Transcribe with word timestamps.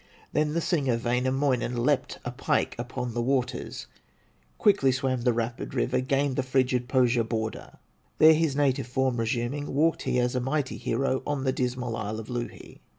Then 0.33 0.53
the 0.55 0.61
singer, 0.61 0.97
Wainamoinen, 0.97 1.83
Leaped, 1.85 2.17
a 2.25 2.31
pike, 2.31 2.73
upon 2.79 3.13
the 3.13 3.21
waters, 3.21 3.85
Quickly 4.57 4.91
swam 4.91 5.21
the 5.21 5.31
rapid 5.31 5.75
river, 5.75 5.99
Gained 6.01 6.37
the 6.37 6.41
frigid 6.41 6.87
Pohya 6.89 7.23
border. 7.23 7.77
There 8.17 8.33
his 8.33 8.55
native 8.55 8.87
form 8.87 9.17
resuming, 9.17 9.75
Walked 9.75 10.01
he 10.01 10.17
as 10.19 10.33
a 10.33 10.39
mighty 10.39 10.77
hero, 10.77 11.21
On 11.27 11.43
the 11.43 11.53
dismal 11.53 11.95
isle 11.95 12.19
of 12.19 12.31
Louhi. 12.31 12.81